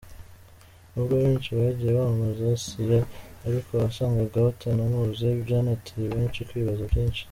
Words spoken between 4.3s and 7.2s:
batanamuzi byanateye benshi kwibaza byinshi.